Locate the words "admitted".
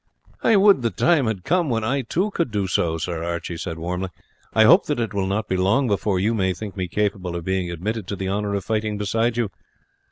7.69-8.07